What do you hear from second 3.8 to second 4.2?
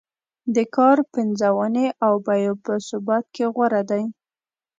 دی.